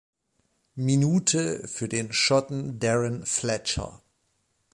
Minute 0.75 1.67
für 1.67 1.87
den 1.87 2.11
Schotten 2.11 2.79
Darren 2.79 3.23
Fletcher. 3.23 4.01